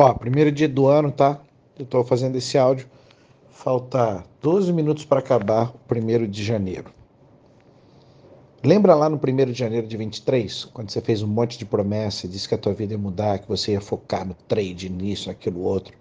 Ó, 0.00 0.14
primeiro 0.14 0.52
dia 0.52 0.68
do 0.68 0.86
ano, 0.86 1.10
tá? 1.10 1.40
Eu 1.76 1.84
tô 1.84 2.04
fazendo 2.04 2.36
esse 2.36 2.56
áudio. 2.56 2.88
Falta 3.50 4.24
12 4.40 4.72
minutos 4.72 5.04
para 5.04 5.18
acabar 5.18 5.70
o 5.74 5.78
primeiro 5.88 6.28
de 6.28 6.44
janeiro. 6.44 6.92
Lembra 8.62 8.94
lá 8.94 9.08
no 9.08 9.18
primeiro 9.18 9.52
de 9.52 9.58
janeiro 9.58 9.88
de 9.88 9.96
23, 9.96 10.66
quando 10.66 10.90
você 10.90 11.00
fez 11.00 11.20
um 11.20 11.26
monte 11.26 11.58
de 11.58 11.64
promessa 11.64 12.28
disse 12.28 12.48
que 12.48 12.54
a 12.54 12.58
tua 12.58 12.72
vida 12.72 12.92
ia 12.94 12.98
mudar, 12.98 13.40
que 13.40 13.48
você 13.48 13.72
ia 13.72 13.80
focar 13.80 14.24
no 14.24 14.34
trade, 14.34 14.88
nisso, 14.88 15.30
naquilo 15.30 15.62
outro. 15.62 15.92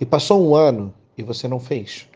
E 0.00 0.04
passou 0.04 0.44
um 0.44 0.56
ano 0.56 0.92
e 1.16 1.22
você 1.22 1.46
não 1.46 1.60
fez. 1.60 2.08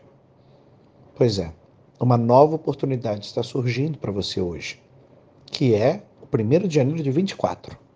Pois 1.15 1.39
é, 1.39 1.53
uma 2.01 2.17
nova 2.17 2.55
oportunidade 2.55 3.25
está 3.25 3.41
surgindo 3.43 3.97
para 3.97 4.11
você 4.11 4.41
hoje, 4.41 4.77
que 5.45 5.73
é 5.73 6.03
o 6.21 6.27
primeiro 6.27 6.67
de 6.67 6.75
janeiro 6.75 7.01
de 7.01 7.11
24. 7.11 7.86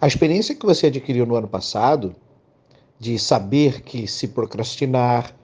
A 0.00 0.06
experiência 0.06 0.54
que 0.54 0.64
você 0.64 0.86
adquiriu 0.86 1.26
no 1.26 1.34
ano 1.34 1.46
passado, 1.46 2.16
de 2.98 3.18
saber 3.18 3.82
que 3.82 4.06
se 4.06 4.28
procrastinar, 4.28 5.34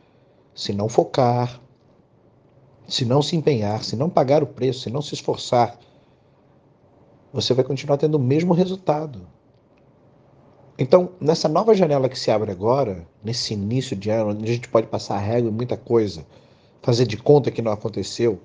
se 0.55 0.73
não 0.73 0.89
focar, 0.89 1.61
se 2.89 3.05
não 3.05 3.21
se 3.21 3.37
empenhar, 3.37 3.85
se 3.85 3.97
não 3.97 4.09
pagar 4.09 4.43
o 4.43 4.47
preço, 4.47 4.81
se 4.81 4.91
não 4.91 5.03
se 5.03 5.13
esforçar, 5.13 5.79
você 7.33 7.53
vai 7.53 7.65
continuar 7.65 7.99
tendo 7.99 8.15
o 8.15 8.19
mesmo 8.19 8.55
resultado. 8.55 9.27
Então, 10.79 11.11
nessa 11.21 11.49
nova 11.49 11.75
janela 11.75 12.09
que 12.09 12.19
se 12.19 12.31
abre 12.31 12.51
agora, 12.51 13.07
nesse 13.23 13.53
início 13.53 13.95
de 13.95 14.09
ano, 14.09 14.31
onde 14.31 14.51
a 14.51 14.55
gente 14.55 14.69
pode 14.69 14.87
passar 14.87 15.17
a 15.17 15.21
régua 15.21 15.51
em 15.51 15.55
muita 15.55 15.77
coisa, 15.77 16.27
fazer 16.81 17.07
de 17.07 17.19
conta 17.19 17.51
que 17.51 17.61
não 17.61 17.73
aconteceu, 17.73 18.41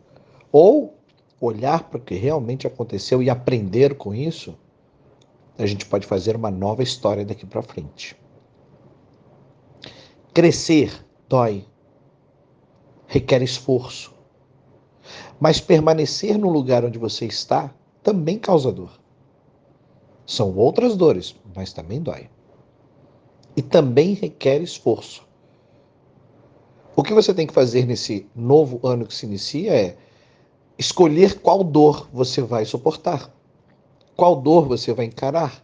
ou 0.52 0.94
olhar 1.40 1.84
para 1.84 1.98
o 1.98 2.02
que 2.02 2.16
realmente 2.16 2.68
aconteceu 2.68 3.24
e 3.24 3.30
aprender 3.30 3.96
com 3.96 4.14
isso, 4.14 4.58
a 5.58 5.66
gente 5.66 5.86
pode 5.86 6.08
fazer 6.08 6.36
uma 6.36 6.50
nova 6.50 6.84
história 6.84 7.26
daqui 7.26 7.46
para 7.46 7.62
frente. 7.62 8.16
Crescer 10.34 11.06
dói, 11.28 11.66
requer 13.08 13.42
esforço. 13.42 14.14
Mas 15.40 15.60
permanecer 15.60 16.38
no 16.38 16.50
lugar 16.50 16.86
onde 16.86 16.98
você 16.98 17.26
está 17.26 17.74
também 18.04 18.38
causa 18.38 18.72
dor. 18.72 19.00
São 20.26 20.56
outras 20.56 20.96
dores, 20.96 21.36
mas 21.56 21.74
também 21.74 22.02
dói. 22.02 22.30
E 23.56 23.62
também 23.62 24.14
requer 24.14 24.62
esforço. 24.62 25.28
O 26.96 27.04
que 27.04 27.14
você 27.14 27.34
tem 27.34 27.48
que 27.48 27.54
fazer 27.54 27.86
nesse 27.86 28.30
novo 28.36 28.80
ano 28.86 29.06
que 29.06 29.14
se 29.14 29.26
inicia 29.26 29.74
é 29.74 29.98
escolher 30.78 31.40
qual 31.40 31.64
dor 31.64 32.08
você 32.14 32.42
vai 32.42 32.66
suportar. 32.66 33.34
Qual 34.16 34.36
dor 34.36 34.68
você 34.68 34.94
vai 34.94 35.06
encarar? 35.06 35.64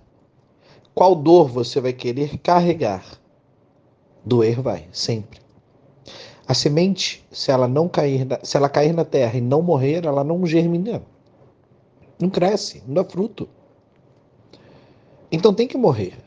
Qual 0.96 1.14
dor 1.14 1.48
você 1.48 1.80
vai 1.80 1.94
querer 1.94 2.38
carregar? 2.40 3.06
Doer 4.26 4.62
vai, 4.62 4.88
sempre. 4.92 5.40
A 6.48 6.54
semente, 6.54 7.26
se 7.30 7.52
ela 7.52 7.68
não 7.68 7.88
cair, 7.88 8.26
na, 8.26 8.40
se 8.42 8.58
ela 8.58 8.70
cair 8.70 8.94
na 8.94 9.06
terra 9.06 9.38
e 9.38 9.42
não 9.42 9.62
morrer, 9.62 10.06
ela 10.06 10.24
não 10.24 10.46
germina. 10.46 11.04
Não 12.20 12.30
cresce, 12.30 12.82
não 12.88 12.96
dá 12.96 13.04
fruto. 13.04 13.48
Então 15.32 15.54
tem 15.54 15.68
que 15.68 15.78
morrer. 15.78 16.18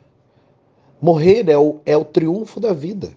Morrer 1.00 1.48
é 1.48 1.58
o, 1.58 1.80
é 1.84 1.96
o 1.96 2.04
triunfo 2.04 2.60
da 2.60 2.72
vida. 2.72 3.12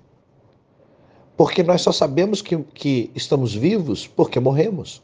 Porque 1.35 1.61
nós 1.61 1.81
só 1.81 1.91
sabemos 1.91 2.41
que, 2.41 2.57
que 2.57 3.11
estamos 3.13 3.53
vivos 3.53 4.07
porque 4.07 4.39
morremos. 4.39 5.03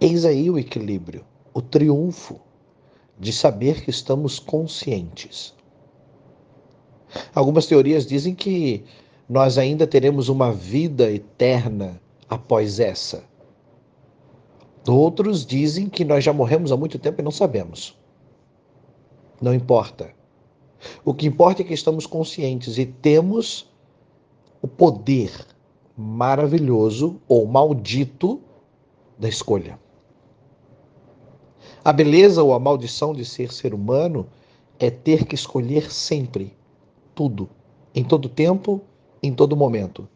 Eis 0.00 0.24
aí 0.24 0.50
o 0.50 0.58
equilíbrio 0.58 1.24
o 1.56 1.62
triunfo 1.62 2.38
de 3.18 3.32
saber 3.32 3.82
que 3.82 3.88
estamos 3.88 4.38
conscientes. 4.38 5.54
Algumas 7.34 7.64
teorias 7.66 8.04
dizem 8.04 8.34
que 8.34 8.84
nós 9.26 9.56
ainda 9.56 9.86
teremos 9.86 10.28
uma 10.28 10.52
vida 10.52 11.10
eterna 11.10 11.98
após 12.28 12.78
essa. 12.78 13.24
Outros 14.86 15.46
dizem 15.46 15.88
que 15.88 16.04
nós 16.04 16.22
já 16.22 16.30
morremos 16.30 16.70
há 16.70 16.76
muito 16.76 16.98
tempo 16.98 17.22
e 17.22 17.24
não 17.24 17.30
sabemos. 17.30 17.96
Não 19.40 19.54
importa. 19.54 20.10
O 21.06 21.14
que 21.14 21.26
importa 21.26 21.62
é 21.62 21.64
que 21.64 21.72
estamos 21.72 22.06
conscientes 22.06 22.76
e 22.76 22.84
temos 22.84 23.66
o 24.60 24.68
poder 24.68 25.32
maravilhoso 25.96 27.18
ou 27.26 27.46
maldito 27.46 28.42
da 29.18 29.26
escolha. 29.26 29.85
A 31.86 31.92
beleza 31.92 32.42
ou 32.42 32.52
a 32.52 32.58
maldição 32.58 33.12
de 33.12 33.24
ser 33.24 33.52
ser 33.52 33.72
humano 33.72 34.26
é 34.76 34.90
ter 34.90 35.24
que 35.24 35.36
escolher 35.36 35.92
sempre 35.92 36.52
tudo, 37.14 37.48
em 37.94 38.02
todo 38.02 38.28
tempo, 38.28 38.80
em 39.22 39.32
todo 39.32 39.56
momento. 39.56 40.08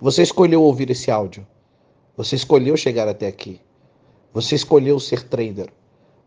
Você 0.00 0.24
escolheu 0.24 0.60
ouvir 0.60 0.90
esse 0.90 1.08
áudio. 1.08 1.46
Você 2.16 2.34
escolheu 2.34 2.76
chegar 2.76 3.06
até 3.06 3.28
aqui. 3.28 3.60
Você 4.34 4.56
escolheu 4.56 4.98
ser 4.98 5.22
trader. 5.22 5.72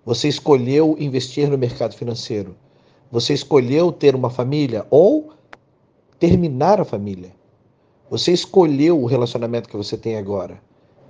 Você 0.05 0.29
escolheu 0.29 0.95
investir 0.97 1.49
no 1.49 1.57
mercado 1.57 1.93
financeiro. 1.93 2.55
Você 3.11 3.33
escolheu 3.33 3.91
ter 3.91 4.15
uma 4.15 4.29
família 4.29 4.87
ou 4.89 5.33
terminar 6.17 6.79
a 6.79 6.85
família. 6.85 7.35
Você 8.09 8.31
escolheu 8.31 9.01
o 9.01 9.05
relacionamento 9.05 9.67
que 9.67 9.75
você 9.75 9.97
tem 9.97 10.15
agora. 10.15 10.61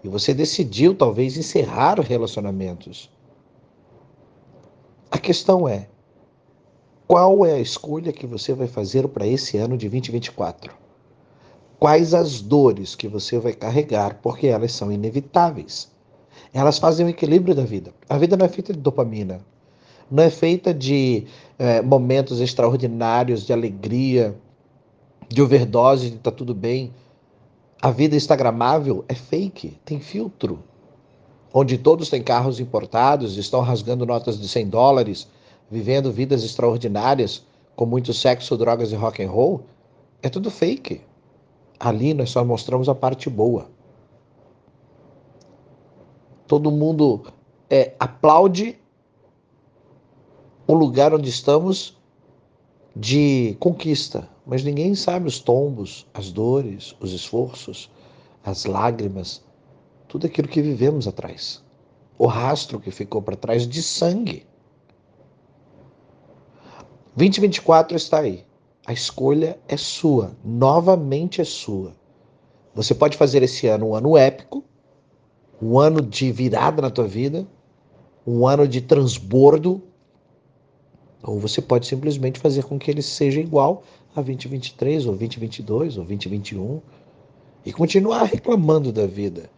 E 0.03 0.09
você 0.09 0.33
decidiu 0.33 0.93
talvez 0.93 1.37
encerrar 1.37 1.99
relacionamentos. 1.99 3.09
A 5.09 5.17
questão 5.17 5.67
é: 5.67 5.87
qual 7.07 7.45
é 7.45 7.53
a 7.53 7.59
escolha 7.59 8.11
que 8.11 8.27
você 8.27 8.53
vai 8.53 8.67
fazer 8.67 9.07
para 9.07 9.25
esse 9.25 9.57
ano 9.57 9.77
de 9.77 9.87
2024? 9.87 10.73
Quais 11.79 12.13
as 12.13 12.41
dores 12.41 12.95
que 12.95 13.07
você 13.07 13.37
vai 13.37 13.53
carregar, 13.53 14.19
porque 14.21 14.47
elas 14.47 14.71
são 14.71 14.91
inevitáveis. 14.91 15.91
Elas 16.53 16.77
fazem 16.77 17.05
o 17.05 17.09
equilíbrio 17.09 17.53
da 17.53 17.63
vida. 17.63 17.93
A 18.07 18.17
vida 18.17 18.37
não 18.37 18.45
é 18.45 18.49
feita 18.49 18.73
de 18.73 18.79
dopamina, 18.79 19.41
não 20.09 20.23
é 20.23 20.29
feita 20.29 20.73
de 20.73 21.25
é, 21.57 21.81
momentos 21.81 22.39
extraordinários 22.39 23.45
de 23.45 23.53
alegria, 23.53 24.35
de 25.27 25.41
overdose, 25.41 26.11
de 26.11 26.17
tá 26.17 26.31
tudo 26.31 26.53
bem. 26.53 26.93
A 27.83 27.91
vida 27.91 28.16
instagramável 28.16 29.03
é 29.09 29.13
fake, 29.13 29.77
tem 29.83 29.99
filtro. 29.99 30.63
Onde 31.53 31.77
todos 31.77 32.09
têm 32.09 32.23
carros 32.23 32.61
importados, 32.61 33.35
estão 33.35 33.59
rasgando 33.59 34.05
notas 34.05 34.39
de 34.39 34.47
100 34.47 34.69
dólares, 34.69 35.27
vivendo 35.69 36.09
vidas 36.09 36.45
extraordinárias, 36.45 37.45
com 37.75 37.85
muito 37.85 38.13
sexo, 38.13 38.55
drogas 38.55 38.94
e 38.94 38.95
rock 38.95 39.21
and 39.21 39.29
roll, 39.29 39.66
é 40.21 40.29
tudo 40.29 40.49
fake. 40.49 41.01
Ali 41.77 42.13
nós 42.13 42.29
só 42.29 42.45
mostramos 42.45 42.88
a 42.88 42.95
parte 42.95 43.29
boa. 43.29 43.67
Todo 46.47 46.71
mundo 46.71 47.25
é, 47.69 47.95
aplaude 48.00 48.79
o 50.65 50.73
lugar 50.73 51.13
onde 51.13 51.27
estamos 51.27 51.97
de 52.95 53.55
conquista, 53.59 54.29
mas 54.45 54.63
ninguém 54.63 54.93
sabe 54.93 55.27
os 55.27 55.39
tombos, 55.39 56.05
as 56.13 56.31
dores, 56.31 56.95
os 56.99 57.11
esforços, 57.11 57.89
as 58.43 58.65
lágrimas, 58.65 59.43
tudo 60.07 60.27
aquilo 60.27 60.47
que 60.47 60.61
vivemos 60.61 61.07
atrás. 61.07 61.63
O 62.17 62.27
rastro 62.27 62.79
que 62.79 62.91
ficou 62.91 63.21
para 63.21 63.35
trás 63.35 63.67
de 63.67 63.81
sangue. 63.81 64.45
2024 67.15 67.97
está 67.97 68.19
aí. 68.19 68.45
A 68.85 68.93
escolha 68.93 69.57
é 69.67 69.77
sua, 69.77 70.35
novamente 70.43 71.41
é 71.41 71.43
sua. 71.43 71.93
Você 72.75 72.93
pode 72.93 73.17
fazer 73.17 73.41
esse 73.41 73.67
ano 73.67 73.89
um 73.89 73.95
ano 73.95 74.17
épico, 74.17 74.63
um 75.61 75.79
ano 75.79 76.01
de 76.01 76.31
virada 76.31 76.81
na 76.81 76.89
tua 76.89 77.07
vida, 77.07 77.47
um 78.25 78.45
ano 78.47 78.67
de 78.67 78.81
transbordo, 78.81 79.81
ou 81.23 81.39
você 81.39 81.61
pode 81.61 81.88
simplesmente 81.88 82.38
fazer 82.38 82.63
com 82.63 82.78
que 82.78 82.92
ele 82.92 83.01
seja 83.01 83.39
igual 83.39 83.83
a 84.13 84.21
2023, 84.21 85.06
ou 85.06 85.15
2022, 85.15 85.97
ou 85.97 86.03
2021, 86.03 86.81
e 87.65 87.71
continuar 87.71 88.24
reclamando 88.24 88.92
da 88.92 89.07
vida. 89.07 89.50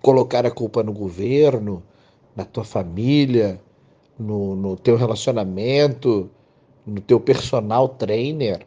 Colocar 0.00 0.46
a 0.46 0.50
culpa 0.50 0.82
no 0.82 0.92
governo, 0.92 1.82
na 2.34 2.44
tua 2.44 2.64
família, 2.64 3.60
no, 4.18 4.54
no 4.54 4.76
teu 4.76 4.96
relacionamento, 4.96 6.30
no 6.86 7.00
teu 7.00 7.18
personal 7.20 7.88
trainer, 7.88 8.66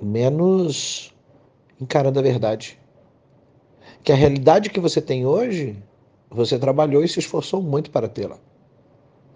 menos 0.00 1.14
encarando 1.80 2.18
a 2.18 2.22
verdade. 2.22 2.78
Que 4.02 4.12
a 4.12 4.16
realidade 4.16 4.68
que 4.68 4.80
você 4.80 5.00
tem 5.00 5.24
hoje, 5.24 5.76
você 6.28 6.58
trabalhou 6.58 7.04
e 7.04 7.08
se 7.08 7.20
esforçou 7.20 7.62
muito 7.62 7.90
para 7.90 8.08
tê-la. 8.08 8.38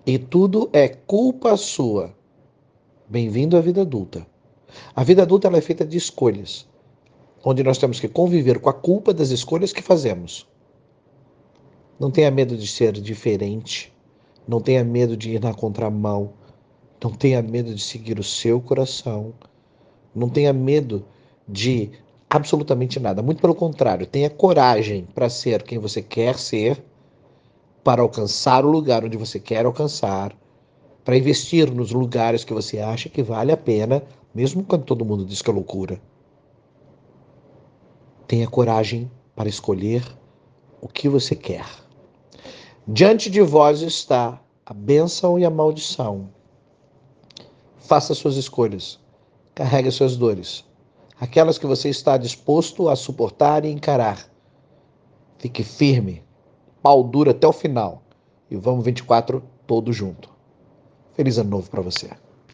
E 0.04 0.18
tudo 0.18 0.68
é 0.72 0.88
culpa 0.88 1.56
sua. 1.56 2.14
Bem-vindo 3.08 3.56
à 3.56 3.60
vida 3.60 3.82
adulta. 3.82 4.26
A 4.92 5.04
vida 5.04 5.22
adulta 5.22 5.46
é 5.46 5.60
feita 5.60 5.86
de 5.86 5.96
escolhas, 5.96 6.68
onde 7.44 7.62
nós 7.62 7.78
temos 7.78 8.00
que 8.00 8.08
conviver 8.08 8.58
com 8.58 8.68
a 8.68 8.74
culpa 8.74 9.14
das 9.14 9.30
escolhas 9.30 9.72
que 9.72 9.80
fazemos. 9.80 10.44
Não 12.00 12.10
tenha 12.10 12.32
medo 12.32 12.56
de 12.56 12.66
ser 12.66 12.94
diferente, 12.94 13.94
não 14.46 14.60
tenha 14.60 14.82
medo 14.82 15.16
de 15.16 15.30
ir 15.30 15.40
na 15.40 15.54
contramão, 15.54 16.32
Não 17.02 17.12
tenha 17.12 17.40
medo 17.40 17.72
de 17.72 17.80
seguir 17.80 18.18
o 18.18 18.24
seu 18.24 18.60
coração. 18.60 19.32
Não 20.12 20.28
tenha 20.28 20.52
medo 20.52 21.06
de 21.48 21.92
absolutamente 22.28 22.98
nada. 22.98 23.22
Muito 23.22 23.40
pelo 23.40 23.54
contrário, 23.54 24.04
tenha 24.04 24.28
coragem 24.28 25.06
para 25.14 25.30
ser 25.30 25.62
quem 25.62 25.78
você 25.78 26.02
quer 26.02 26.36
ser, 26.36 26.82
para 27.84 28.02
alcançar 28.02 28.64
o 28.64 28.70
lugar 28.70 29.04
onde 29.04 29.16
você 29.16 29.38
quer 29.38 29.64
alcançar, 29.64 30.36
para 31.06 31.16
investir 31.16 31.72
nos 31.72 31.92
lugares 31.92 32.42
que 32.42 32.52
você 32.52 32.80
acha 32.80 33.08
que 33.08 33.22
vale 33.22 33.52
a 33.52 33.56
pena, 33.56 34.02
mesmo 34.34 34.64
quando 34.64 34.82
todo 34.82 35.04
mundo 35.04 35.24
diz 35.24 35.40
que 35.40 35.48
é 35.48 35.52
loucura. 35.52 36.00
Tenha 38.26 38.48
coragem 38.48 39.08
para 39.36 39.48
escolher 39.48 40.02
o 40.80 40.88
que 40.88 41.08
você 41.08 41.36
quer. 41.36 41.64
Diante 42.88 43.30
de 43.30 43.40
vós 43.40 43.82
está 43.82 44.42
a 44.66 44.74
bênção 44.74 45.38
e 45.38 45.44
a 45.44 45.50
maldição. 45.50 46.28
Faça 47.78 48.12
suas 48.12 48.34
escolhas. 48.34 48.98
Carregue 49.54 49.92
suas 49.92 50.16
dores. 50.16 50.64
Aquelas 51.20 51.56
que 51.56 51.66
você 51.66 51.88
está 51.88 52.16
disposto 52.16 52.88
a 52.88 52.96
suportar 52.96 53.64
e 53.64 53.70
encarar. 53.70 54.28
Fique 55.38 55.62
firme. 55.62 56.24
Pau 56.82 57.04
duro 57.04 57.30
até 57.30 57.46
o 57.46 57.52
final. 57.52 58.02
E 58.50 58.56
vamos 58.56 58.84
24 58.84 59.40
todo 59.68 59.92
junto. 59.92 60.35
Feliz 61.16 61.38
ano 61.38 61.48
novo 61.50 61.70
para 61.70 61.80
você. 61.80 62.10